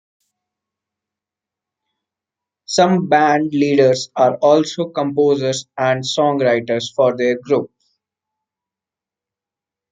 Some 2.65 3.07
bandleaders 3.07 4.09
are 4.15 4.35
also 4.37 4.89
composers 4.89 5.67
and 5.77 6.03
songwriters 6.03 6.91
for 6.95 7.15
their 7.15 7.37
group. 7.39 7.69